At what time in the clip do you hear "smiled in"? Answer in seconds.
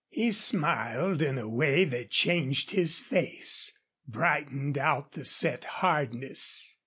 0.31-1.37